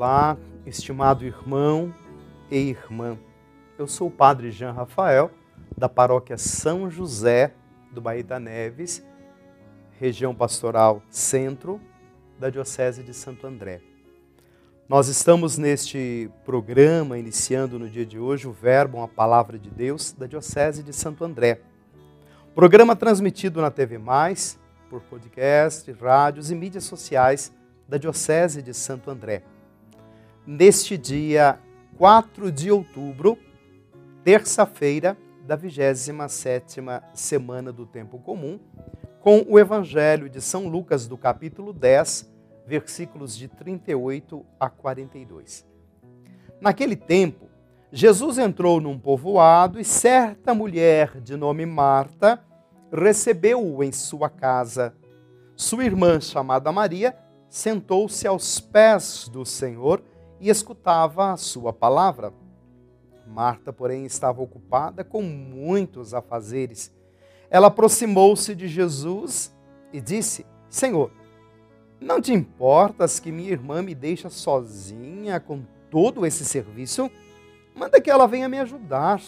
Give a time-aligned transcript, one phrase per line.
[0.00, 1.92] Olá, estimado irmão
[2.48, 3.18] e irmã.
[3.76, 5.28] Eu sou o Padre Jean Rafael,
[5.76, 7.52] da paróquia São José
[7.90, 9.04] do Baía Neves,
[9.98, 11.80] região pastoral centro
[12.38, 13.80] da Diocese de Santo André.
[14.88, 20.12] Nós estamos neste programa, iniciando no dia de hoje, o Verbo, a Palavra de Deus,
[20.12, 21.60] da Diocese de Santo André.
[22.54, 27.52] Programa transmitido na TV Mais, por podcast, rádios e mídias sociais
[27.88, 29.42] da Diocese de Santo André
[30.48, 31.60] neste dia
[31.98, 33.36] 4 de outubro,
[34.24, 35.14] terça-feira
[35.46, 36.80] da 27
[37.12, 38.58] semana do tempo comum,
[39.20, 42.32] com o Evangelho de São Lucas do capítulo 10,
[42.66, 45.66] versículos de 38 a 42.
[46.62, 47.50] Naquele tempo,
[47.92, 52.42] Jesus entrou num povoado e certa mulher de nome Marta
[52.90, 54.94] recebeu-o em sua casa.
[55.54, 57.14] Sua irmã, chamada Maria,
[57.50, 62.32] sentou-se aos pés do Senhor e escutava a sua palavra.
[63.26, 66.92] Marta, porém, estava ocupada com muitos afazeres.
[67.50, 69.54] Ela aproximou-se de Jesus
[69.92, 71.10] e disse: Senhor,
[72.00, 77.10] não te importas que minha irmã me deixe sozinha com todo esse serviço?
[77.74, 79.20] Manda que ela venha me ajudar.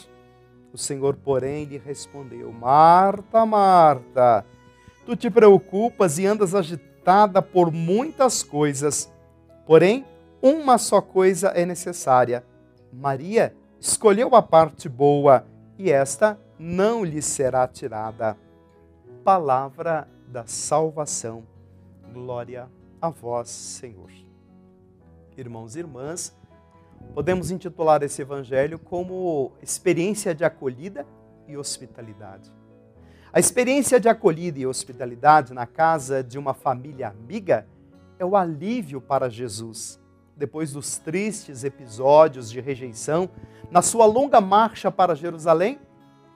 [0.73, 4.47] O Senhor, porém, lhe respondeu: Marta, Marta,
[5.05, 9.13] tu te preocupas e andas agitada por muitas coisas.
[9.67, 10.05] Porém,
[10.43, 12.45] uma só coisa é necessária.
[12.91, 15.47] Maria escolheu a parte boa
[15.79, 18.37] e esta não lhe será tirada.
[19.23, 21.45] Palavra da salvação.
[22.13, 22.69] Glória
[23.01, 24.11] a vós, Senhor.
[25.37, 26.35] Irmãos e irmãs,
[27.15, 31.07] podemos intitular esse evangelho como experiência de acolhida
[31.47, 32.51] e hospitalidade.
[33.33, 37.67] A experiência de acolhida e hospitalidade na casa de uma família amiga
[38.19, 40.00] é o alívio para Jesus
[40.41, 43.29] depois dos tristes episódios de rejeição,
[43.71, 45.79] na sua longa marcha para Jerusalém?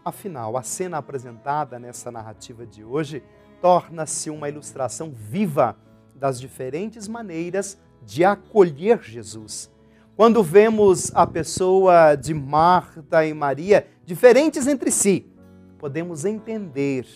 [0.05, 3.23] Afinal, a cena apresentada nessa narrativa de hoje
[3.63, 5.75] torna-se uma ilustração viva
[6.15, 9.73] das diferentes maneiras de acolher Jesus.
[10.15, 15.33] Quando vemos a pessoa de Marta e Maria diferentes entre si,
[15.79, 17.07] podemos entender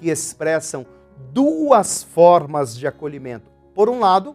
[0.00, 0.86] que expressam
[1.30, 3.50] duas formas de acolhimento.
[3.74, 4.34] Por um lado,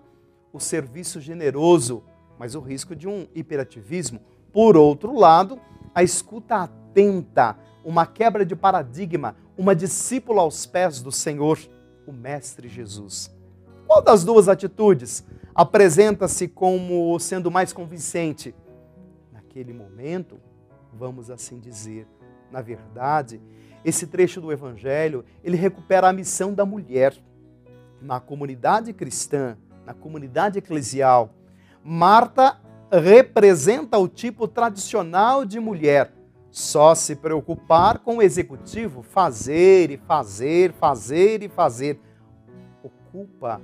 [0.54, 2.04] o serviço generoso,
[2.38, 4.22] mas o risco de um hiperativismo.
[4.54, 5.60] Por outro lado,
[5.96, 11.60] a escuta atenta, uma quebra de paradigma, uma discípula aos pés do Senhor,
[12.06, 13.36] o Mestre Jesus.
[13.88, 15.26] Qual das duas atitudes
[15.56, 18.54] apresenta-se como sendo mais convincente?
[19.32, 20.40] Naquele momento,
[20.94, 22.08] vamos assim dizer,
[22.52, 23.42] na verdade,
[23.84, 27.16] esse trecho do Evangelho, ele recupera a missão da mulher
[28.00, 31.34] na comunidade cristã na comunidade eclesial,
[31.84, 32.60] Marta
[32.92, 36.14] representa o tipo tradicional de mulher,
[36.52, 42.00] só se preocupar com o executivo, fazer e fazer, fazer e fazer.
[42.84, 43.60] Ocupa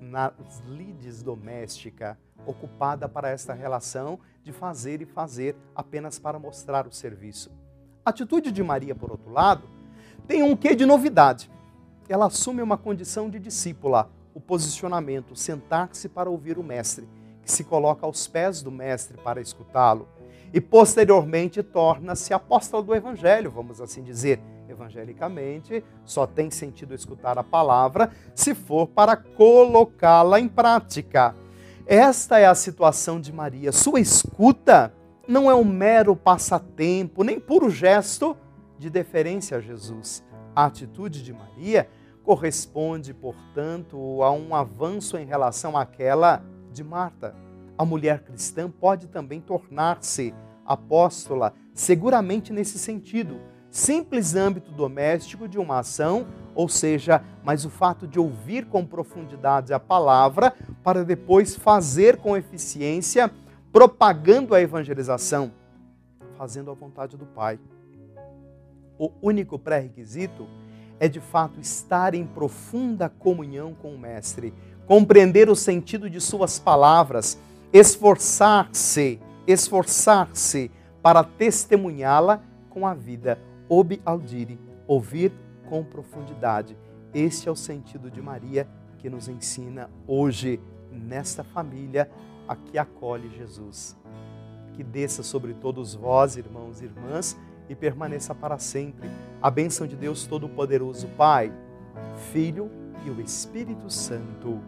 [0.00, 6.92] nas lides doméstica, ocupada para esta relação de fazer e fazer apenas para mostrar o
[6.92, 7.50] serviço.
[8.04, 9.68] A atitude de Maria, por outro lado,
[10.26, 11.48] tem um quê de novidade.
[12.08, 17.08] Ela assume uma condição de discípula, o posicionamento, sentar-se para ouvir o mestre,
[17.42, 20.08] que se coloca aos pés do mestre para escutá-lo
[20.52, 24.40] e posteriormente torna-se apóstolo do evangelho, vamos assim dizer.
[24.68, 31.34] Evangelicamente, só tem sentido escutar a palavra se for para colocá-la em prática.
[31.86, 33.72] Esta é a situação de Maria.
[33.72, 34.92] Sua escuta
[35.28, 38.36] não é um mero passatempo, nem puro gesto
[38.78, 40.24] de deferência a Jesus.
[40.54, 41.88] A atitude de Maria
[42.22, 47.34] corresponde, portanto, a um avanço em relação àquela de Marta.
[47.76, 50.34] A mulher cristã pode também tornar-se
[50.64, 58.06] apóstola, seguramente nesse sentido, simples âmbito doméstico de uma ação, ou seja, mas o fato
[58.06, 63.30] de ouvir com profundidade a palavra para depois fazer com eficiência,
[63.72, 65.50] propagando a evangelização,
[66.36, 67.58] fazendo a vontade do Pai.
[68.98, 70.46] O único pré-requisito
[71.02, 74.54] é de fato estar em profunda comunhão com o Mestre,
[74.86, 77.36] compreender o sentido de Suas palavras,
[77.72, 80.70] esforçar-se, esforçar-se
[81.02, 82.40] para testemunhá-la
[82.70, 83.36] com a vida,
[83.68, 85.32] obi audire, ouvir
[85.68, 86.76] com profundidade.
[87.12, 88.68] Este é o sentido de Maria
[88.98, 90.60] que nos ensina hoje
[90.92, 92.08] nesta família
[92.46, 93.98] a que acolhe Jesus.
[94.74, 97.36] Que desça sobre todos vós, irmãos e irmãs,
[97.68, 99.10] e permaneça para sempre.
[99.42, 101.52] A bênção de Deus Todo-Poderoso, Pai,
[102.30, 102.70] Filho
[103.04, 104.60] e o Espírito Santo.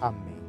[0.00, 0.39] Amém.